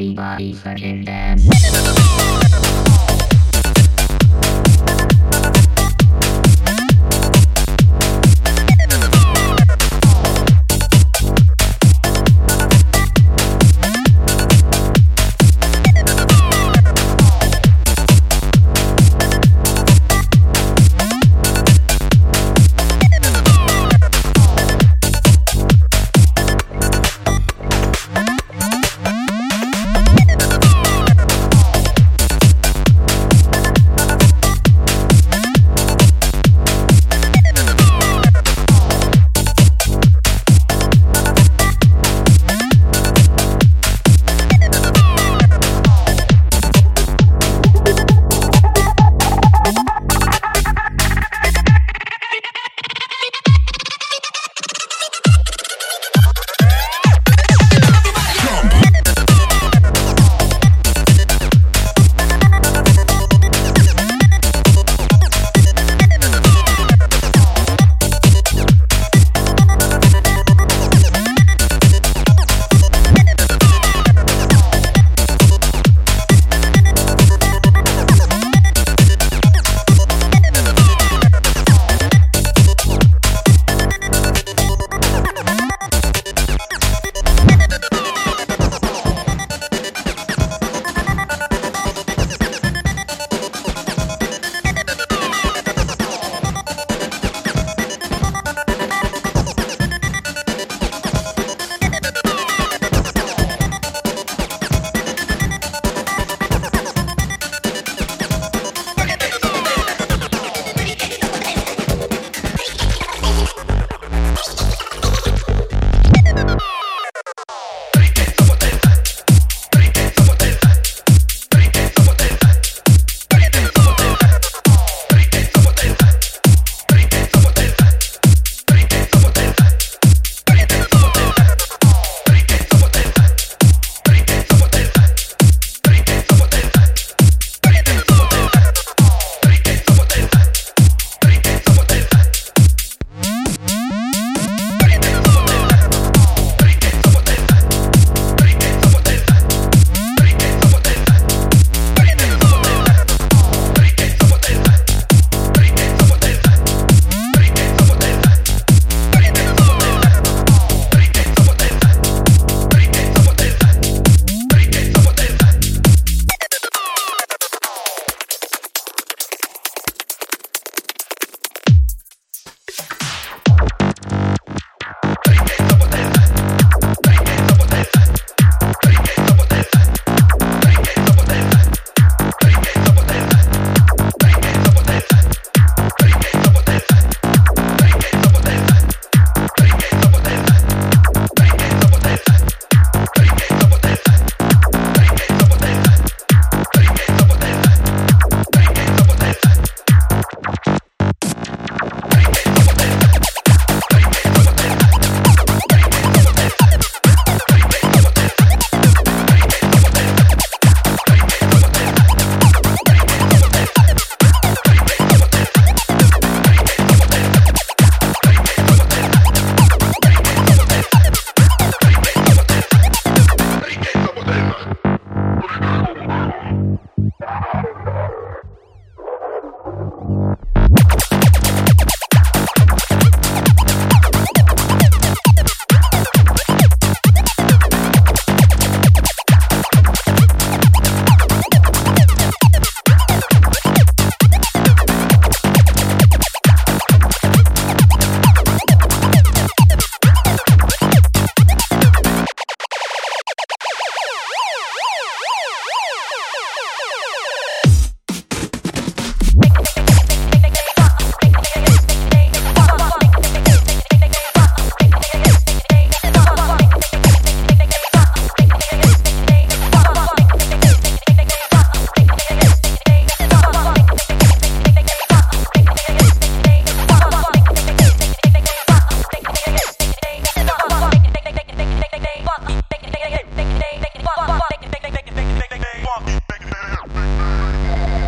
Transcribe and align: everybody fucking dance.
everybody 0.00 0.54
fucking 0.54 1.04
dance. 1.04 2.39